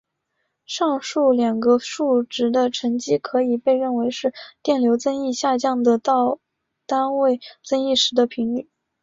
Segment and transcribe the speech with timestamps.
[0.65, 6.39] 上述两个数值的乘积可以被认为是电流增益下降到
[6.87, 8.67] 单位增益时的频率。